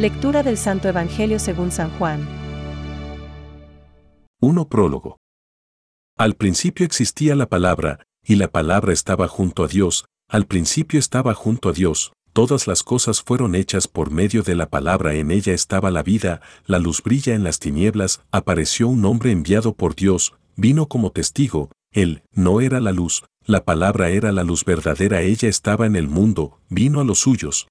Lectura 0.00 0.42
del 0.42 0.56
Santo 0.56 0.88
Evangelio 0.88 1.38
según 1.38 1.70
San 1.70 1.90
Juan. 1.98 2.26
1 4.40 4.68
Prólogo. 4.70 5.18
Al 6.16 6.36
principio 6.36 6.86
existía 6.86 7.36
la 7.36 7.50
palabra, 7.50 8.00
y 8.24 8.36
la 8.36 8.48
palabra 8.48 8.94
estaba 8.94 9.28
junto 9.28 9.62
a 9.62 9.68
Dios, 9.68 10.06
al 10.26 10.46
principio 10.46 10.98
estaba 10.98 11.34
junto 11.34 11.68
a 11.68 11.72
Dios, 11.74 12.14
todas 12.32 12.66
las 12.66 12.82
cosas 12.82 13.20
fueron 13.20 13.54
hechas 13.54 13.88
por 13.88 14.10
medio 14.10 14.42
de 14.42 14.54
la 14.54 14.70
palabra, 14.70 15.12
en 15.16 15.30
ella 15.30 15.52
estaba 15.52 15.90
la 15.90 16.02
vida, 16.02 16.40
la 16.64 16.78
luz 16.78 17.02
brilla 17.02 17.34
en 17.34 17.44
las 17.44 17.58
tinieblas, 17.58 18.22
apareció 18.30 18.88
un 18.88 19.04
hombre 19.04 19.32
enviado 19.32 19.74
por 19.74 19.94
Dios, 19.94 20.32
vino 20.56 20.86
como 20.86 21.12
testigo, 21.12 21.68
él 21.92 22.22
no 22.32 22.62
era 22.62 22.80
la 22.80 22.92
luz, 22.92 23.24
la 23.44 23.66
palabra 23.66 24.08
era 24.08 24.32
la 24.32 24.44
luz 24.44 24.64
verdadera, 24.64 25.20
ella 25.20 25.50
estaba 25.50 25.84
en 25.84 25.94
el 25.94 26.08
mundo, 26.08 26.58
vino 26.70 27.02
a 27.02 27.04
los 27.04 27.18
suyos. 27.18 27.66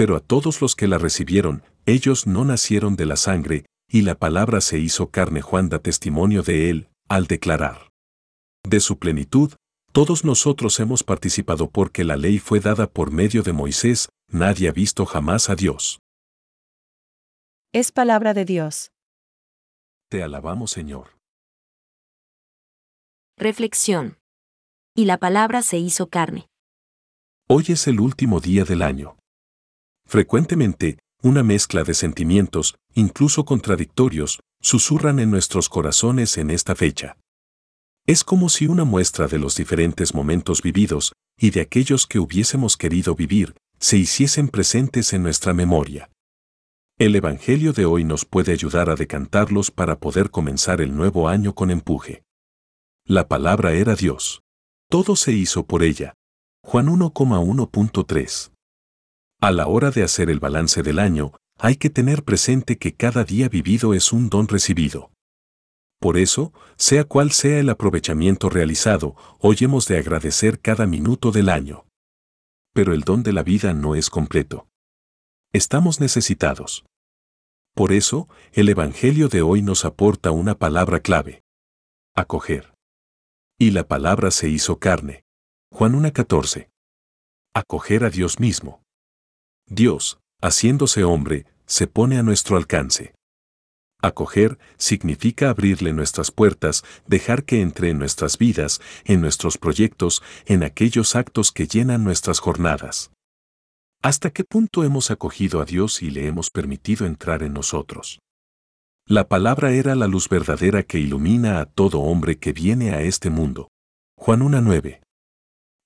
Pero 0.00 0.16
a 0.16 0.20
todos 0.20 0.62
los 0.62 0.76
que 0.76 0.88
la 0.88 0.96
recibieron, 0.96 1.62
ellos 1.84 2.26
no 2.26 2.46
nacieron 2.46 2.96
de 2.96 3.04
la 3.04 3.16
sangre, 3.16 3.66
y 3.86 4.00
la 4.00 4.14
palabra 4.14 4.62
se 4.62 4.78
hizo 4.78 5.10
carne. 5.10 5.42
Juan 5.42 5.68
da 5.68 5.78
testimonio 5.78 6.42
de 6.42 6.70
él, 6.70 6.88
al 7.10 7.26
declarar. 7.26 7.90
De 8.66 8.80
su 8.80 8.98
plenitud, 8.98 9.52
todos 9.92 10.24
nosotros 10.24 10.80
hemos 10.80 11.04
participado 11.04 11.68
porque 11.68 12.02
la 12.02 12.16
ley 12.16 12.38
fue 12.38 12.60
dada 12.60 12.86
por 12.86 13.10
medio 13.10 13.42
de 13.42 13.52
Moisés, 13.52 14.08
nadie 14.26 14.70
ha 14.70 14.72
visto 14.72 15.04
jamás 15.04 15.50
a 15.50 15.54
Dios. 15.54 16.00
Es 17.70 17.92
palabra 17.92 18.32
de 18.32 18.46
Dios. 18.46 18.92
Te 20.08 20.22
alabamos 20.22 20.70
Señor. 20.70 21.08
Reflexión. 23.36 24.16
Y 24.96 25.04
la 25.04 25.18
palabra 25.18 25.60
se 25.60 25.76
hizo 25.76 26.08
carne. 26.08 26.48
Hoy 27.50 27.66
es 27.68 27.86
el 27.86 28.00
último 28.00 28.40
día 28.40 28.64
del 28.64 28.80
año. 28.80 29.19
Frecuentemente, 30.10 30.98
una 31.22 31.44
mezcla 31.44 31.84
de 31.84 31.94
sentimientos, 31.94 32.74
incluso 32.94 33.44
contradictorios, 33.44 34.40
susurran 34.60 35.20
en 35.20 35.30
nuestros 35.30 35.68
corazones 35.68 36.36
en 36.36 36.50
esta 36.50 36.74
fecha. 36.74 37.16
Es 38.08 38.24
como 38.24 38.48
si 38.48 38.66
una 38.66 38.82
muestra 38.82 39.28
de 39.28 39.38
los 39.38 39.54
diferentes 39.54 40.12
momentos 40.12 40.62
vividos 40.62 41.12
y 41.38 41.50
de 41.50 41.60
aquellos 41.60 42.08
que 42.08 42.18
hubiésemos 42.18 42.76
querido 42.76 43.14
vivir 43.14 43.54
se 43.78 43.98
hiciesen 43.98 44.48
presentes 44.48 45.12
en 45.12 45.22
nuestra 45.22 45.54
memoria. 45.54 46.10
El 46.98 47.14
Evangelio 47.14 47.72
de 47.72 47.84
hoy 47.84 48.02
nos 48.02 48.24
puede 48.24 48.50
ayudar 48.50 48.90
a 48.90 48.96
decantarlos 48.96 49.70
para 49.70 50.00
poder 50.00 50.30
comenzar 50.30 50.80
el 50.80 50.92
nuevo 50.96 51.28
año 51.28 51.54
con 51.54 51.70
empuje. 51.70 52.24
La 53.04 53.28
palabra 53.28 53.74
era 53.74 53.94
Dios. 53.94 54.42
Todo 54.88 55.14
se 55.14 55.30
hizo 55.30 55.66
por 55.66 55.84
ella. 55.84 56.14
Juan 56.64 56.88
1,1.3. 56.88 58.50
A 59.42 59.52
la 59.52 59.68
hora 59.68 59.90
de 59.90 60.02
hacer 60.02 60.28
el 60.28 60.38
balance 60.38 60.82
del 60.82 60.98
año, 60.98 61.32
hay 61.58 61.76
que 61.76 61.88
tener 61.88 62.24
presente 62.24 62.76
que 62.76 62.94
cada 62.94 63.24
día 63.24 63.48
vivido 63.48 63.94
es 63.94 64.12
un 64.12 64.28
don 64.28 64.48
recibido. 64.48 65.12
Por 65.98 66.18
eso, 66.18 66.52
sea 66.76 67.04
cual 67.04 67.32
sea 67.32 67.58
el 67.58 67.70
aprovechamiento 67.70 68.50
realizado, 68.50 69.16
hoy 69.38 69.56
hemos 69.60 69.86
de 69.86 69.96
agradecer 69.96 70.60
cada 70.60 70.86
minuto 70.86 71.30
del 71.30 71.48
año. 71.48 71.86
Pero 72.74 72.92
el 72.92 73.00
don 73.00 73.22
de 73.22 73.32
la 73.32 73.42
vida 73.42 73.72
no 73.72 73.94
es 73.94 74.10
completo. 74.10 74.68
Estamos 75.54 76.00
necesitados. 76.00 76.84
Por 77.74 77.92
eso, 77.92 78.28
el 78.52 78.68
Evangelio 78.68 79.28
de 79.28 79.40
hoy 79.40 79.62
nos 79.62 79.86
aporta 79.86 80.32
una 80.32 80.54
palabra 80.54 81.00
clave. 81.00 81.42
Acoger. 82.14 82.74
Y 83.58 83.70
la 83.70 83.88
palabra 83.88 84.32
se 84.32 84.50
hizo 84.50 84.78
carne. 84.78 85.24
Juan 85.72 85.94
1.14. 85.94 86.68
Acoger 87.54 88.04
a 88.04 88.10
Dios 88.10 88.38
mismo. 88.38 88.82
Dios, 89.72 90.18
haciéndose 90.42 91.04
hombre, 91.04 91.46
se 91.64 91.86
pone 91.86 92.18
a 92.18 92.24
nuestro 92.24 92.56
alcance. 92.56 93.14
Acoger 94.02 94.58
significa 94.78 95.48
abrirle 95.48 95.92
nuestras 95.92 96.32
puertas, 96.32 96.82
dejar 97.06 97.44
que 97.44 97.60
entre 97.60 97.90
en 97.90 97.98
nuestras 98.00 98.36
vidas, 98.36 98.80
en 99.04 99.20
nuestros 99.20 99.58
proyectos, 99.58 100.24
en 100.46 100.64
aquellos 100.64 101.14
actos 101.14 101.52
que 101.52 101.68
llenan 101.68 102.02
nuestras 102.02 102.40
jornadas. 102.40 103.12
¿Hasta 104.02 104.30
qué 104.30 104.42
punto 104.42 104.82
hemos 104.82 105.12
acogido 105.12 105.60
a 105.60 105.66
Dios 105.66 106.02
y 106.02 106.10
le 106.10 106.26
hemos 106.26 106.50
permitido 106.50 107.06
entrar 107.06 107.44
en 107.44 107.52
nosotros? 107.52 108.18
La 109.06 109.28
palabra 109.28 109.70
era 109.70 109.94
la 109.94 110.08
luz 110.08 110.28
verdadera 110.28 110.82
que 110.82 110.98
ilumina 110.98 111.60
a 111.60 111.66
todo 111.66 112.00
hombre 112.00 112.38
que 112.38 112.52
viene 112.52 112.90
a 112.90 113.02
este 113.02 113.30
mundo. 113.30 113.68
Juan 114.16 114.40
1.9. 114.40 115.00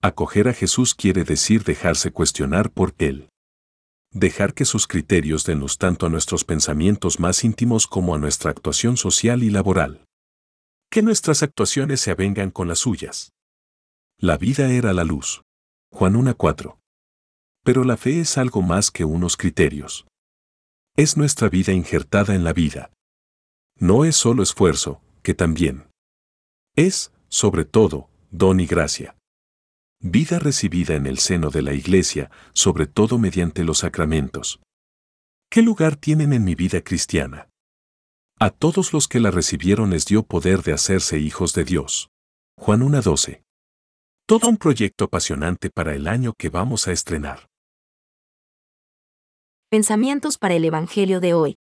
Acoger 0.01 0.49
a 0.49 0.55
Jesús 0.55 0.95
quiere 0.95 1.25
decir 1.25 1.65
dejarse 1.65 2.13
cuestionar 2.13 2.71
por 2.71 2.95
Él 2.97 3.29
dejar 4.15 4.55
que 4.55 4.65
sus 4.65 4.87
criterios 4.87 5.45
den 5.45 5.59
luz 5.59 5.77
tanto 5.77 6.07
a 6.07 6.09
nuestros 6.09 6.45
pensamientos 6.45 7.21
más 7.21 7.45
íntimos 7.45 7.87
como 7.87 8.15
a 8.15 8.19
nuestra 8.19 8.51
actuación 8.51 8.97
social 8.97 9.43
y 9.43 9.51
laboral. 9.51 10.05
Que 10.91 11.03
nuestras 11.03 11.43
actuaciones 11.43 12.01
se 12.01 12.13
avengan 12.13 12.51
con 12.51 12.69
las 12.69 12.79
suyas. 12.79 13.33
La 14.19 14.39
vida 14.39 14.71
era 14.71 14.93
la 14.93 15.05
luz. 15.05 15.43
Juan 15.93 16.15
1.4. 16.15 16.79
Pero 17.65 17.85
la 17.85 17.97
fe 17.97 18.21
es 18.21 18.39
algo 18.39 18.63
más 18.63 18.91
que 18.91 19.05
unos 19.05 19.37
criterios. 19.37 20.07
Es 20.97 21.17
nuestra 21.17 21.49
vida 21.49 21.73
injertada 21.73 22.37
en 22.37 22.45
la 22.45 22.53
vida. 22.53 22.93
No 23.77 24.05
es 24.05 24.15
solo 24.15 24.45
esfuerzo, 24.45 25.03
que 25.23 25.35
también. 25.35 25.89
Es, 26.77 27.13
sobre 27.29 27.65
todo, 27.65 28.09
don 28.31 28.61
y 28.61 28.67
gracia 28.67 29.17
vida 30.05 30.39
recibida 30.39 30.97
en 30.97 31.07
el 31.07 31.17
seno 31.17 31.49
de 31.49 31.63
la 31.63 31.73
Iglesia, 31.73 32.31
sobre 32.53 32.87
todo 32.87 33.17
mediante 33.17 33.65
los 33.65 33.79
sacramentos. 33.79 34.61
¿Qué 35.51 35.63
lugar 35.63 35.97
tienen 35.97 36.35
en 36.35 36.45
mi 36.45 36.55
vida 36.55 36.83
cristiana? 36.83 37.49
A 38.39 38.51
todos 38.51 38.93
los 38.93 39.09
que 39.09 39.19
la 39.19 39.31
recibieron 39.31 39.91
les 39.91 40.05
dio 40.05 40.23
poder 40.23 40.63
de 40.63 40.75
hacerse 40.75 41.19
hijos 41.19 41.55
de 41.55 41.65
Dios. 41.65 42.11
Juan 42.59 42.81
1.12. 42.81 43.45
Todo 44.27 44.49
un 44.49 44.59
proyecto 44.59 45.07
apasionante 45.07 45.71
para 45.71 45.95
el 45.95 46.07
año 46.07 46.35
que 46.37 46.51
vamos 46.51 46.87
a 46.87 46.93
estrenar. 46.93 47.49
Pensamientos 49.71 50.37
para 50.37 50.55
el 50.55 50.67
Evangelio 50.67 51.21
de 51.21 51.33
hoy. 51.33 51.57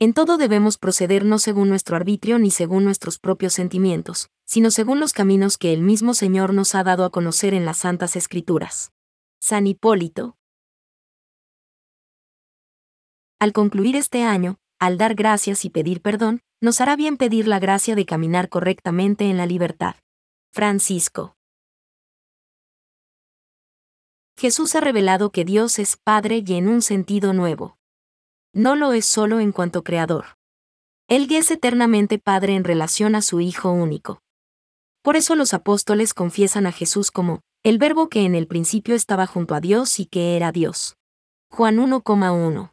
En 0.00 0.14
todo 0.14 0.36
debemos 0.36 0.78
proceder 0.78 1.24
no 1.24 1.40
según 1.40 1.68
nuestro 1.68 1.96
arbitrio 1.96 2.38
ni 2.38 2.52
según 2.52 2.84
nuestros 2.84 3.18
propios 3.18 3.52
sentimientos, 3.52 4.30
sino 4.44 4.70
según 4.70 5.00
los 5.00 5.12
caminos 5.12 5.58
que 5.58 5.72
el 5.72 5.82
mismo 5.82 6.14
Señor 6.14 6.54
nos 6.54 6.76
ha 6.76 6.84
dado 6.84 7.04
a 7.04 7.10
conocer 7.10 7.52
en 7.52 7.64
las 7.64 7.78
Santas 7.78 8.14
Escrituras. 8.14 8.92
San 9.40 9.66
Hipólito. 9.66 10.36
Al 13.40 13.52
concluir 13.52 13.96
este 13.96 14.22
año, 14.22 14.60
al 14.78 14.98
dar 14.98 15.16
gracias 15.16 15.64
y 15.64 15.70
pedir 15.70 16.00
perdón, 16.00 16.42
nos 16.60 16.80
hará 16.80 16.94
bien 16.94 17.16
pedir 17.16 17.48
la 17.48 17.58
gracia 17.58 17.96
de 17.96 18.06
caminar 18.06 18.48
correctamente 18.48 19.28
en 19.28 19.36
la 19.36 19.46
libertad. 19.46 19.96
Francisco. 20.52 21.36
Jesús 24.36 24.76
ha 24.76 24.80
revelado 24.80 25.32
que 25.32 25.44
Dios 25.44 25.80
es 25.80 25.96
Padre 25.96 26.44
y 26.46 26.54
en 26.54 26.68
un 26.68 26.82
sentido 26.82 27.32
nuevo 27.32 27.77
no 28.52 28.76
lo 28.76 28.92
es 28.92 29.06
solo 29.06 29.40
en 29.40 29.52
cuanto 29.52 29.82
creador. 29.82 30.36
Él 31.08 31.26
es 31.30 31.50
eternamente 31.50 32.18
Padre 32.18 32.54
en 32.54 32.64
relación 32.64 33.14
a 33.14 33.22
su 33.22 33.40
Hijo 33.40 33.70
único. 33.70 34.20
Por 35.02 35.16
eso 35.16 35.34
los 35.34 35.54
apóstoles 35.54 36.12
confiesan 36.12 36.66
a 36.66 36.72
Jesús 36.72 37.10
como, 37.10 37.40
el 37.62 37.78
verbo 37.78 38.08
que 38.08 38.24
en 38.24 38.34
el 38.34 38.46
principio 38.46 38.94
estaba 38.94 39.26
junto 39.26 39.54
a 39.54 39.60
Dios 39.60 40.00
y 40.00 40.06
que 40.06 40.36
era 40.36 40.52
Dios. 40.52 40.96
Juan 41.50 41.78
1,1. 41.78 42.72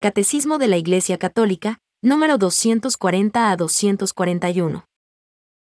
Catecismo 0.00 0.58
de 0.58 0.68
la 0.68 0.76
Iglesia 0.76 1.18
Católica, 1.18 1.78
número 2.02 2.38
240 2.38 3.50
a 3.50 3.56
241. 3.56 4.84